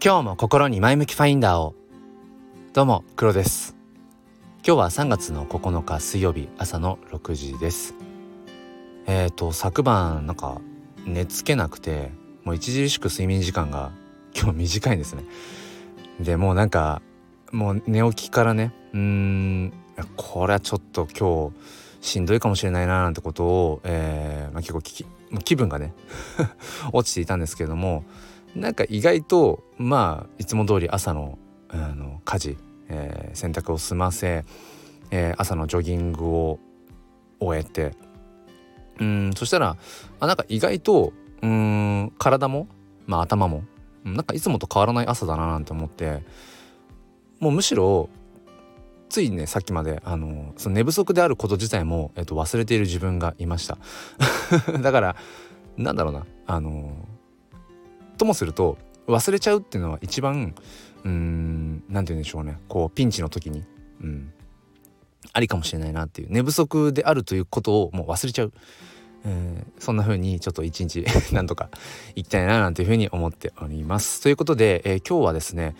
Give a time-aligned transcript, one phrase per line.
[0.00, 1.74] 今日も心に前向きファインダーを。
[2.72, 3.74] どうも黒です。
[4.64, 7.96] 今日は3月の9日水曜日朝の6時です。
[9.08, 10.60] えっ、ー、と昨晩なんか
[11.04, 12.12] 寝つけなくて
[12.44, 13.90] もう著しく睡眠時間が
[14.40, 15.24] 今日短いんですね。
[16.20, 17.02] でもうなんか
[17.50, 19.72] もう寝起きからねうーん
[20.14, 21.50] これはちょっと今
[22.00, 25.04] 日しんどいかもしれないななんてことを、えーまあ、結構気
[25.42, 25.92] 気分がね
[26.94, 28.04] 落ちていたんですけれども
[28.58, 31.38] なんか意外とまあいつも通り朝の
[31.70, 32.56] あの家事、
[32.88, 34.44] えー、洗濯を済ませ、
[35.10, 36.58] えー、朝のジョギングを
[37.40, 37.94] 終えて
[38.98, 39.76] うんそしたら
[40.18, 41.12] あなんか意外と
[41.42, 42.68] うん体も、
[43.06, 43.64] まあ、頭も
[44.04, 46.22] なんかいつもと変わらない朝だななんて思って
[47.38, 48.08] もうむしろ
[49.08, 53.78] ついねさっきまであのその寝不足であること自体も、えっと、忘れている自分がいました。
[54.80, 55.16] だから
[55.76, 56.92] なんだろうなあの
[58.18, 60.54] ともすると忘れちゃうっていうのは一番
[61.04, 63.64] うーん何て言うんでしょうねこうピンチの時に、
[64.02, 64.32] うん、
[65.32, 68.52] ありかもしれないなっていう寝不足であるということをもう忘れちゃう、
[69.24, 71.70] えー、そんな風にちょっと一日 なんとか
[72.14, 74.22] いきたいななんていう風に思っております。
[74.22, 75.74] ということで、えー、今日はですね、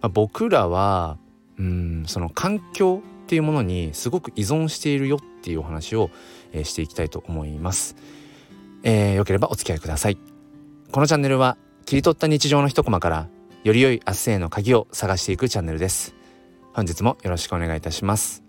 [0.00, 1.18] まあ、僕らは
[1.58, 6.10] うんその環境っていうものにすごく依存しているよっていうお話を、
[6.52, 7.96] えー、していきたいと思います。
[8.82, 10.18] えー、よければお付き合いください。
[10.92, 13.28] このチャンネルは切り取った日常の一コマから
[13.62, 16.14] より良い明日への鍵を探していくチャンネルです。
[16.72, 18.42] 本日もよろしくお願いいたします。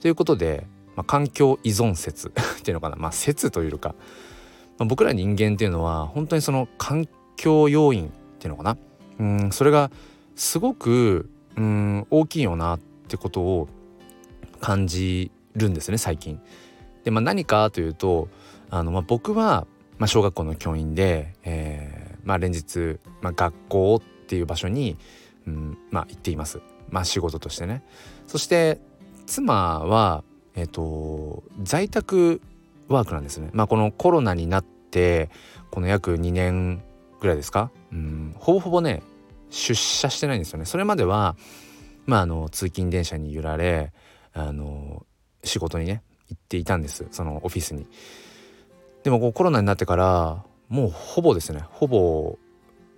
[0.00, 2.96] ということで、まあ、環境依存説 っていうのかな。
[2.96, 3.94] まあ説というか、
[4.78, 8.10] まあ、僕ら人間っていうのは本当にその環境要因っ
[8.40, 8.76] ていうのかな。
[9.20, 9.92] うんそれが
[10.34, 13.68] すごくうん大きいよなってことを
[14.60, 16.40] 感じるんですね最近。
[17.04, 18.28] で、まあ、何かというと
[18.70, 24.96] あの、まあ、僕は、まあ、小学校の教員で、えーまあ、連日、まあ、学校っていう場所に、
[25.46, 27.82] うんまあ、行っています、まあ、仕事としてね。
[28.26, 28.80] そして
[29.26, 32.40] 妻は、えーと、在宅
[32.88, 33.50] ワークなんですね。
[33.52, 35.30] まあ、このコロナになって
[35.70, 36.82] この約2年
[37.20, 39.02] ぐらいですか、うん、ほぼほぼね
[39.50, 40.64] 出社してないんですよね。
[40.64, 41.36] それまでは、
[42.06, 43.92] まあ、あの通勤電車に揺られ
[44.32, 45.06] あの
[45.42, 47.86] 仕事にね行っていたんですそのオフィスに。
[49.02, 52.38] でもこうコロナになってからもうほぼですねほぼ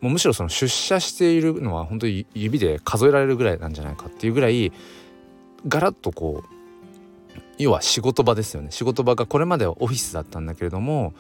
[0.01, 4.73] もうむしろその出社しているのは本当に指で数えられるぐらいなんじゃないかっていうぐらい
[5.67, 6.57] ガラッとこう
[7.59, 11.15] 要は仕事場ですよね仕事場がこれまではオフィスだったんだけれども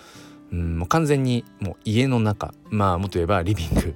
[0.52, 3.94] うんもう完全にもう家の中まあもっと言えばリビング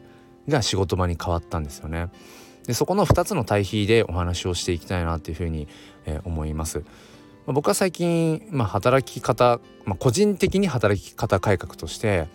[0.48, 2.08] が仕事場に変わったんですよね。
[2.66, 5.68] でそこの2つの対比でお話をしていきたいなっていうふうに、
[6.06, 6.82] えー、思います。
[7.46, 12.28] まあ、僕は最近、まあ、働き方、まあ、個人的に働き方改革として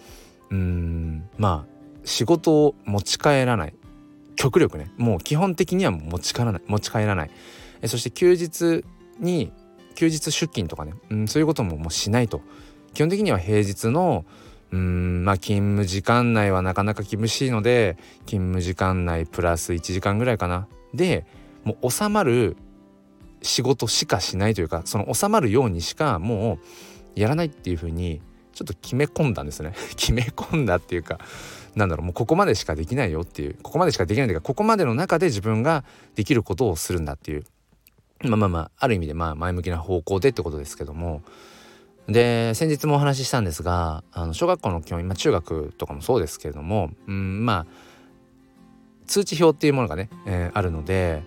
[0.51, 3.73] うんまあ仕事を持ち帰らない。
[4.35, 4.91] 極力ね。
[4.97, 6.61] もう基本的には持ち帰らない。
[6.67, 7.31] 持ち帰らない。
[7.81, 8.85] えそして休日
[9.19, 9.51] に
[9.95, 12.41] 休日出勤とかね、うん、そういうことももうしないと。
[12.93, 14.25] 基本的には平日の
[14.71, 20.67] うんまあ勤務時間内はなかなか厳しいので勤務時間内プラス1時間ぐらいかな。
[20.93, 21.25] で
[21.63, 22.55] もう収まる
[23.45, 26.59] 仕事しかしないというかその収まるようにしかも
[27.15, 28.21] うやらないっていうふうに
[28.53, 29.73] ちょっと決め込んだんですね。
[29.95, 31.19] 決め込んだっていうか
[31.75, 35.83] なんだろうもうここまでしかできないよっていうここまでしかできないというかここまでの中で自分が
[36.15, 37.43] できることをするんだっていう。
[38.23, 41.21] まあまあまあある意味でまあ前向きな方向でってことですけども。
[42.07, 47.67] で先日もお話ししたんですがあの小学校の教員、まあ、中学とかもそうですけれどもうんまあ
[49.07, 51.23] 通知表っていうものがね、えー、あるので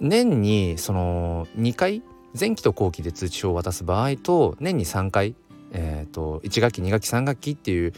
[0.00, 2.02] 年にその2回
[2.38, 5.34] 前期と後期で通知表を渡す場合と年に3回、
[5.72, 7.92] えーと、1学期2学期3学期っていう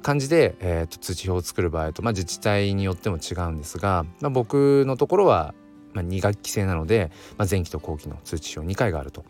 [0.00, 5.54] 感じで、えーと、通知表を作る場合と、まあ、自治体によっても違うんですが、まあ、僕のところは、
[5.92, 9.24] まあ、2学期制なので、まあ、前期と後期の通知表2回があると。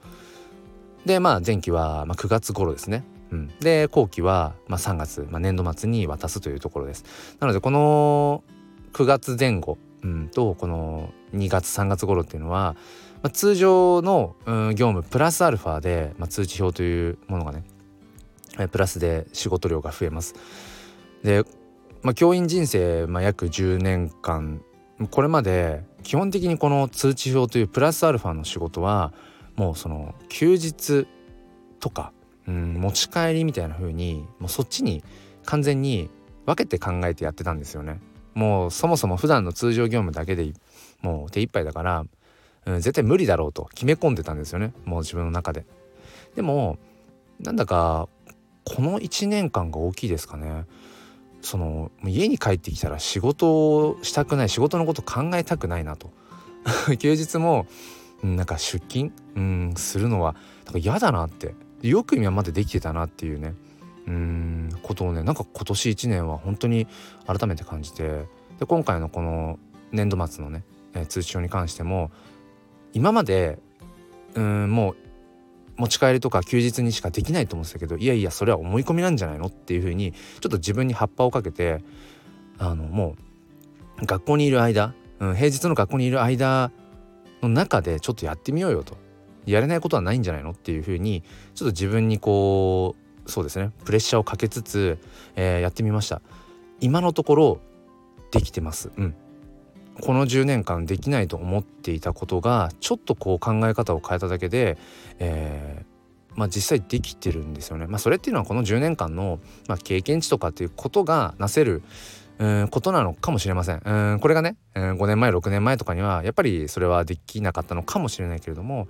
[1.05, 3.05] でまあ前期は、まあ、9月頃ですね。
[3.31, 7.05] うん、で後期は、まあ、3月、まあ、年度末に渡すというところです。
[7.41, 8.43] なのでこの
[8.93, 12.77] 9月前後、うん、とこの2月3月頃っていうのは、
[13.23, 17.65] まあ、通常の、うん、業務プラスアルファで、まあ、通知表というものがね
[18.71, 20.35] プラスで仕事量が増えます。
[21.23, 21.45] で、
[22.03, 24.63] まあ、教員人生、まあ、約10年間
[25.11, 29.13] これまで基本的にこの通知表というプラスアルファの仕事は
[29.55, 31.07] もうその休日
[31.81, 32.13] とか、
[32.49, 35.05] うん、持ち帰りみたいな風にもうそっちに
[35.45, 36.11] 完全に
[36.47, 38.01] 分けて考えてやってたんですよね。
[38.39, 40.53] もうそもそも普段の通常業務だけで
[41.03, 42.05] もう手一杯だから、
[42.67, 45.67] うん、絶対無理だろうと決め込んでたんですよねもう自分の中で。
[46.37, 46.79] でも
[47.41, 48.09] なんだか
[48.65, 50.67] この1年間が大きいですかね。
[51.43, 56.13] その家に帰ってきたら仕事をしたくない仕事のこと考えたくないなと
[56.99, 57.67] 休日も
[58.23, 63.55] なんか出勤うんするのはなんか嫌だなってよく今までできてたなっていうね
[64.09, 66.87] うんことをねなんか今年1年は本当に
[67.27, 68.25] 改めて感じて
[68.59, 69.59] で今回のこの
[69.93, 70.65] 年度末のね、
[70.95, 72.11] えー、通知書に関しても
[72.95, 73.59] 今まで
[74.35, 74.97] うんもう
[75.77, 81.85] 持ち帰りとか休日にしかできないと思ってたけどいやいやそれは思い込みなんじゃないのっていうふうにちょっと自分に葉っぱをかけて
[82.59, 83.15] あのも
[84.01, 86.73] う学校にいる間、うん、平日の学校にいる間
[87.43, 88.97] の中でちょっとやってみようよと。
[89.47, 91.23] やれないことはないんじゃないのっていうふうに
[91.55, 94.99] ちょっと自分にこうそうですねプレッシャーをかけつつ、
[95.37, 96.21] えー、やってみました
[96.81, 97.61] 今のところ
[98.31, 99.15] できてますうん
[100.01, 104.79] この10年間できないと思っていたことがちょっとこう考え方を変えただけで、
[105.19, 107.87] えー、まあ、実際できてるんですよね。
[107.87, 111.83] まあ、それっていうのはこの10年間の、まあ、経験値とかっていうことがなせる
[112.39, 113.83] うんことなのかもしれません。
[113.85, 118.87] うんこれがね、うん、5年前6年前とかにはやっぱりそれはできなかったのかもしれないけれども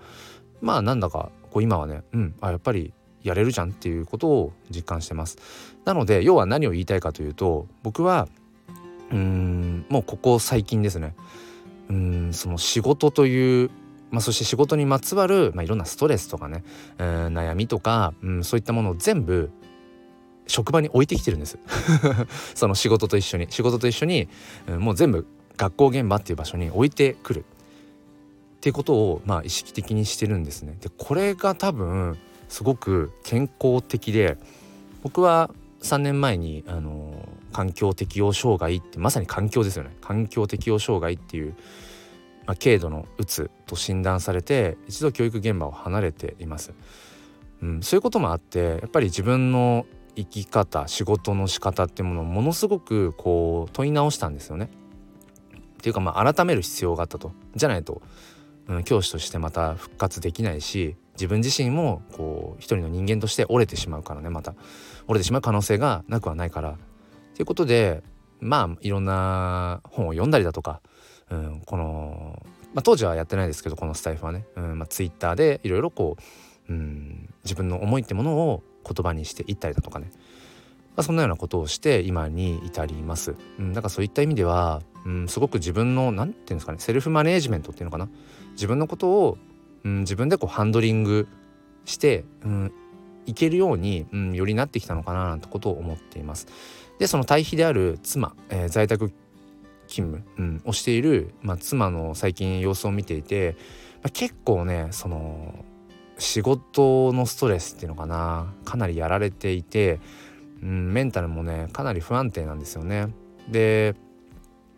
[0.61, 2.93] まあなんだかこう今はねうんあやっぱり
[3.29, 5.39] やれるじゃんっていうことを実感してます。
[5.85, 8.29] なので要は何を言いたいかというと僕は
[9.11, 11.15] うんもうここ最近ですね
[11.89, 13.71] うんその仕事という
[14.11, 16.65] まあ、そして仕事にまつわる、まあ、いろんなストレスとかね、
[16.97, 19.51] えー、悩みとか、うん、そういったものを全部
[20.47, 21.59] 職場に置いてきてるんです
[22.55, 24.29] その仕事と一緒に仕事と一緒に、
[24.67, 25.27] うん、もう全部
[25.59, 27.45] 学校現場っていう場所に置いてくるっ
[28.61, 30.77] ていうことをまあ意識的にしてるんですね。
[30.81, 32.17] でこれが多分
[32.49, 34.39] すごく健康的で
[35.03, 35.51] 僕は
[35.83, 39.97] 3年前にあの環境適応障害ってまさに環境ですよね。
[40.01, 41.55] 環境適応障害っていう、
[42.47, 46.73] まあ、軽度のうつと診断されて一度教育現場を離れています、
[47.63, 49.87] うん、そういうこともあってやっぱり自分の
[50.17, 54.69] 生き方仕事の仕方っていうものをものすごくこう問い直したんですよね。
[55.79, 57.31] っていうかまあ改める必要があったと。
[57.55, 58.03] じゃないと、
[58.67, 64.55] うん、教師としてまた復活できないし自分自身もこう一人の人間として折れてしまうからねまた。
[65.09, 66.79] 折れてしまう可能性がなくはないから。
[67.35, 68.03] ということで
[68.41, 70.81] まあいろんな本を読んだりだとか、
[71.31, 72.41] うん、この、
[72.73, 76.17] まあ、当時はやってないですけどこのスタイフはね、うんまあ、ツイッターでいろいろこ
[76.69, 80.11] う、うん、自分の思いってものを言葉にしていったりだとかね、
[80.97, 83.35] まあ、そんなようなことをして今に至ります。
[83.59, 88.09] うん、だからそういった意味では、うん、すごく自分の何て言うんですかねセルフマネージメントっていうのかな。
[88.53, 89.39] 自分のことを
[89.85, 91.29] うん、自分でこうハンドリング
[91.85, 92.73] して、うん、
[93.27, 96.47] いけるように、うん、よりなってきたのかななんてことを思っています。
[96.99, 99.13] でその対比である妻、えー、在宅
[99.87, 103.57] 勤務、うん、をしている、まあ、妻の最近様子を見ていて、
[104.03, 105.65] まあ、結構ねその
[106.19, 110.01] 仕事のストレスっていうのかなかなりやられていて、
[110.63, 113.09] うん、メンタルもねかなり不安定なんですよね。
[113.49, 113.95] で、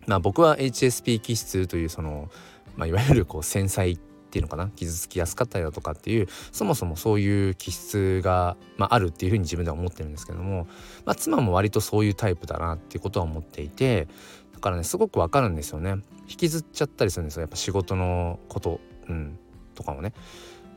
[0.06, 2.31] まあ、僕は HSP 気質というその、
[2.76, 3.99] まあ、いわゆるこう繊細
[4.31, 4.69] っていうのかな？
[4.69, 10.69] 傷つきやすかったりだとかっていうそもそもそういう気質が、まあ、あるっていうふうに自分では思ってるんですけども、
[11.05, 14.06] まあ、妻も割とそういうタイプだなっていうことは思っていて
[14.55, 15.97] だからねすごくわかるんですよね。
[16.29, 17.41] 引きずっちゃったりするんですよ。
[17.41, 19.37] やっぱ仕事のこと、うん、
[19.75, 20.12] とかもね。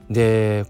[0.10, 0.66] で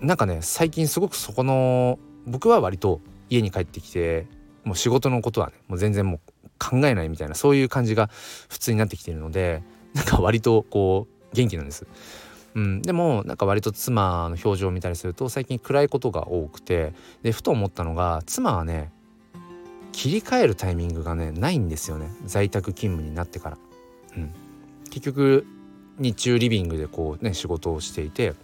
[0.00, 3.00] なんかね最近すごくそこの僕は割と
[3.30, 4.26] 家に帰ってきて
[4.64, 8.10] もう仕事のことはねもう全然もう考えないみたいなそういう感じが
[8.48, 9.62] 普通になってきているので
[9.94, 11.86] なんか割とこう元気なんです。
[12.54, 18.90] うん、でもなんか割と妻の表情を見たりすると最近暗いことが多くてでふと思ったのが妻はね
[19.92, 23.58] 切り替えるタイミングがねないんですよね在宅勤務になってから。
[24.16, 24.32] うん、
[24.90, 25.46] 結局
[25.98, 28.34] 日中リビングでこうね仕事をしていて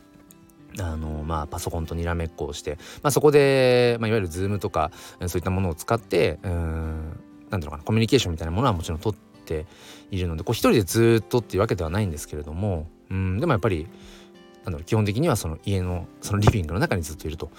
[0.79, 4.91] あのまあパソコンとにらめっこをして、まあ、そこで、まあ、いわゆる Zoom とか
[5.27, 9.67] そういったものを使ってうん何ていうのかなコミュニケーションみたいなものはもちろん取ってて
[10.11, 13.87] いるのでこう一人でずっとっていうわけではないんですけれどもうんでもやっぱり
[14.65, 17.51] なんだろう基本的にはその家のそのリビングの中にずっといると。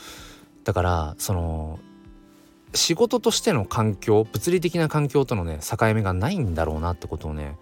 [0.64, 1.80] だからその
[2.74, 7.56] 仕事としての環境物理的な環境とのね境目がないんだろうなってことをね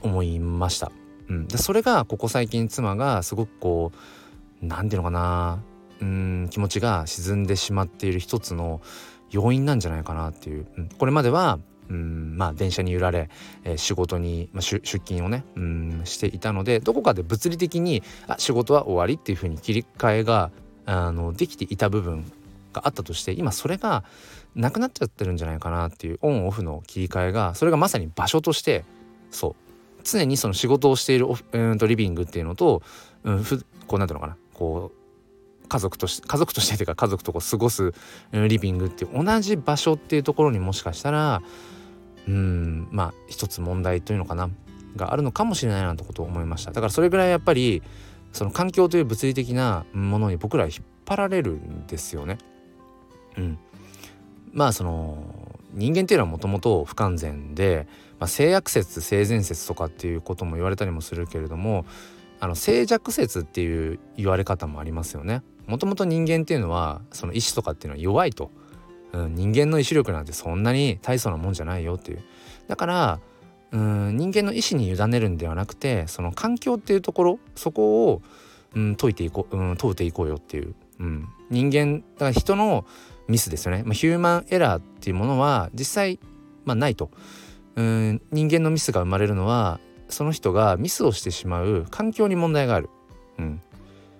[0.00, 0.90] 思いました。
[1.28, 5.62] うん、でそれがここ最近妻がすごくこう何て言うのかな
[6.00, 8.80] うん気持ちが沈んでしまっている一つの
[9.30, 11.58] 要因なんじゃないかなっていう、うん、これまでは
[11.92, 13.28] うんまあ、電車に揺られ、
[13.64, 20.50] えー、仕事に、まあ、出勤をねうんしていたのでどこかで物理的にあ仕事は終わりっていう風に切り替えが
[20.86, 22.24] あのできていた部分
[22.72, 24.04] があったとして今それが
[24.54, 28.84] なくなっちゃってるんじゃないかなっていうオンオフの切り替えがそれがまさに場所として
[29.30, 29.54] そう
[30.02, 32.82] 常にその仕事をしているうんとリビングっていうのと、
[33.24, 37.94] うん、ふこうなんていうのかなこう家族として家族としてというか家族とこう過ごす
[38.32, 41.42] リビングって同じ場所っていうところにもしかしたら
[42.28, 44.50] うんまあ一つ問題というのかな
[44.96, 47.82] があるのかもしれないなとことを思いましただからそれぐらいやっぱり
[48.32, 50.72] その環境という物理的なものに僕ら引っ
[51.06, 52.38] 張られるんですよね。
[53.36, 53.58] うん、
[54.52, 55.22] まあその
[55.72, 57.86] 人間っていうのはもともと不完全で、
[58.18, 61.86] まあ、性悪説性善説とかっていうことも言われたりもするけれども
[62.40, 65.42] あの静寂説っていう言われ方もありますよね。
[65.66, 68.50] もともと人間っていうのはその意志とかっていうのは弱いと、
[69.12, 72.22] うん、人間の意志力なんてそんなに大層なもんじゃないよっていう。
[72.68, 73.20] だから
[73.72, 78.22] うん人間の意志に委ねるんではなくてその環境っていうところそこを、
[78.74, 82.84] うん、解いていこう、うん、問うていこうよっていう、うん、人間だから人の
[83.28, 86.20] ミスですよね、まあ、ヒューマンエラーっていうものは実際、
[86.64, 87.10] まあ、ないと。
[87.74, 92.90] うん人間のミスが生まれるのはその人がミスをしてしまう環境に問題がある、
[93.38, 93.62] うん、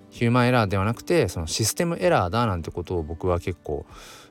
[0.09, 3.85] ヒューマンエラーではなくてそのシステムエラーだなんてことを僕は結構、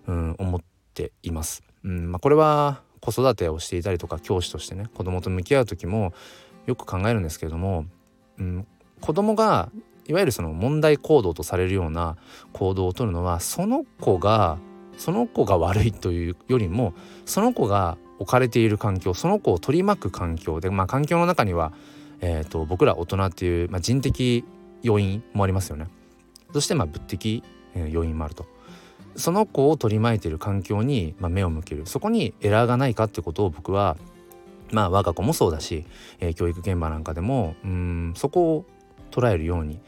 [0.08, 0.62] うん、思っ
[0.93, 1.63] ています。
[1.84, 6.13] うんまあ、これは子育てをしていたりとか教師としてね子供と向き合う時も
[6.67, 7.86] よく考えるんですけれども、
[8.38, 8.67] うん、
[9.01, 9.72] 子供が
[10.08, 12.17] いわゆるその問題行動とされるような
[12.53, 14.60] 行動をとるのはその子が
[14.98, 16.93] その子が悪いというよりも
[17.25, 21.74] その子が置かれている環境その子を取り巻く環境でまあ環境の中には、
[22.20, 24.46] えーと、僕ら大人っていう、まあ、人的
[24.84, 25.88] 要因もありますよね。
[26.53, 27.43] そしてまあ物的、
[27.75, 28.46] 要因もあると。
[29.15, 33.97] その子を取り巻いている環境に、まあ、目を向けるそこにエラーがないかってことを僕は
[34.71, 35.85] まあ我が子もそうだし、
[36.19, 38.65] えー、教育現場なんかでもうんそこを
[39.11, 39.79] 捉えるように、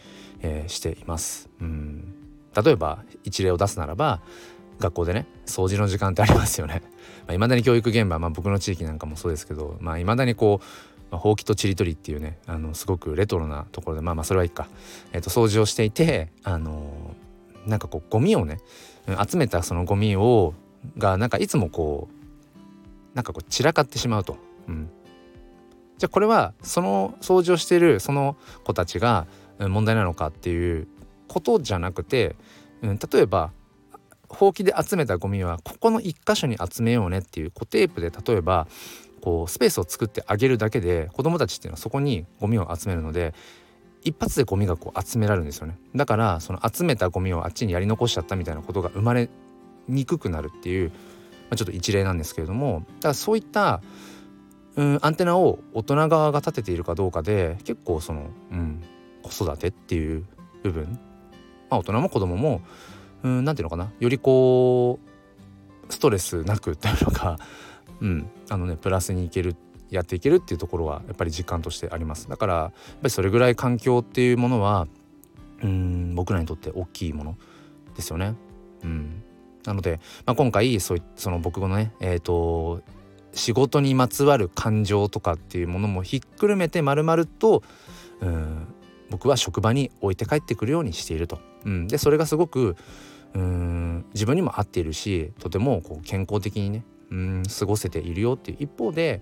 [0.41, 1.49] えー、しています。
[1.61, 2.15] うん
[2.55, 4.21] 例えば一例を出すならば
[4.77, 6.83] 学校でね掃除の時間ってありますよね。
[6.83, 6.87] い
[7.25, 10.65] まあ、未だに教育現場、まあ、僕の地域なんかもそうですけどいまあ、未だにこう
[11.11, 14.67] まあ、ほうきとちりとりっていうねあのすごくレトロなところでまあまあそれはいいか、
[15.11, 18.61] えー、と掃除をしていてあのー、なんかこうゴミをね
[19.07, 20.53] 集めたそのゴミを
[20.97, 24.37] がなんかいつもこうなんかこう散らかってしまうと。
[24.67, 24.89] うん、
[25.97, 29.27] じゃあこれはその掃除をしているその子たちが
[29.59, 30.87] 問題なのかっていう
[31.27, 32.35] ことじゃなくて、
[32.81, 33.51] うん、例えば
[34.29, 38.67] ほうきで集めたゴミはここの1箇所に集めようねっていう固テープで例えば
[39.21, 43.33] こうスペースを作ってあげるだけで子どもたちっていうのはそこにゴミを集めるので
[44.03, 45.77] 一発でゴミがこう集められるんですよね。
[45.95, 49.29] だからその集めたゴミをあっちにやり残しちゃったみたいなことが生まれ
[49.87, 50.95] にくくなるっていう、ま
[51.51, 52.83] あ、ちょっと一例なんですけれども。
[52.97, 53.81] だからそういった
[54.75, 58.81] うんアンテナを大人側が立てているかどうかで結構その、うん、
[59.21, 60.25] 子育てっていう
[60.63, 60.99] 部分、
[61.69, 62.61] まあ、大人も子供も
[63.23, 63.91] うん何ていうのかな。
[63.99, 64.99] よりこ
[65.89, 67.37] うストレスなくというのか、
[68.01, 74.87] うん、あのねプラスにいけるってやっていけるっていうところはやっぱり実感としてありますだからやっぱりそれぐらい環境っていうものは
[75.61, 77.37] うん僕らにとって大きいもの
[77.95, 78.35] ですよね。
[78.83, 79.23] うん、
[79.65, 82.81] なので、まあ、今回そその僕のねえ、ー、と
[83.33, 87.63] 仕事にまつわる感情とかっていうものもひっくるめてまるまると
[88.19, 88.67] うん
[89.09, 91.39] 僕は職場に置いて帰ってくるようにしていると。
[91.65, 92.75] うん、でそれがすごく
[93.33, 99.21] うん自分にも合っているしとてもこう健康的にねうん過ごせているよっていう一方で、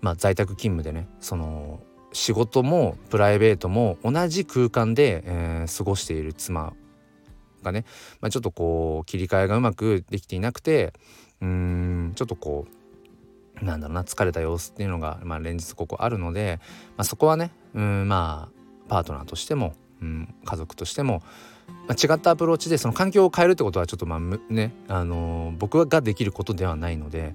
[0.00, 1.80] まあ、在宅勤務でねその
[2.12, 6.72] 仕事もプライベートも同じ空間で、えー、過ごしている妻
[7.62, 7.84] がね、
[8.20, 10.92] まあ、ちょっとこう切り替えがうまくできていなくて
[11.42, 12.66] うんちょっとこ
[13.60, 16.60] うなんだろうな疲れた様子っていうのが、まあ、連日ここあるので、
[16.96, 21.22] まあ、そこはねうんまあパートナーとしても、うん、家族としても、
[21.88, 27.34] まあ、違ったアプローチでその環境を変えるってことはちょっとまあね、あのー、僕ができることではないので、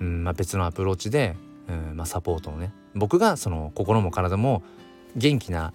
[0.00, 1.36] うんまあ、別のアプローチで、
[1.68, 4.62] うんまあ、サポートをね僕がその心も体も
[5.16, 5.72] 元気な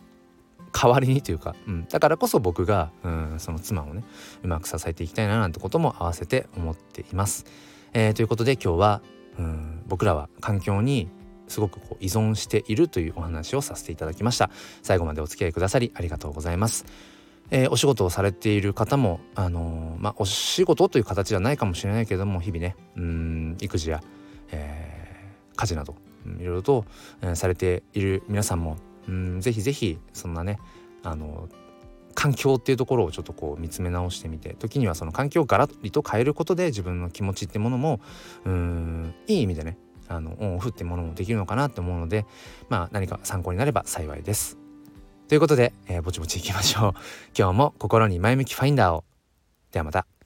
[0.73, 4.03] 代わりにというか、うん、だからこそ僕が、うん、その妻をね
[4.43, 7.45] うまく支えていきたいななんてことも合わせて思っています。
[7.93, 9.01] えー、ということで今日は、
[9.39, 11.07] うん、僕らは環境に
[11.47, 14.51] すごくこう依存しているというお話をさせていただきました。
[14.81, 16.85] 最後までお付き合いくださりありがとうございます。
[17.49, 24.03] えー、お仕事をされている方も、あのー、まあ、お仕事という形ではないかもしれないけども日々ねうん育児や、
[24.51, 24.86] えー、
[25.57, 25.95] 家事など
[26.39, 26.85] いろいろと、
[27.21, 30.59] えー、されている皆さんもうんぜひぜひそんなね
[31.03, 31.49] あの
[32.15, 37.99] 環境っていうところをちょっとこう見つめ直してみて時にはその環境をガラリと変えることで自分の気持ちってものも
[38.45, 42.25] うんいい意味でねあのオンオフってものもできるのかなって思うので
[42.69, 44.57] まあ何か参考になれば幸いです。
[45.27, 46.93] ということで、えー、ぼちぼちいきましょう。
[47.37, 49.03] 今日も心に前向きファインダーを。
[49.71, 50.16] ではまた。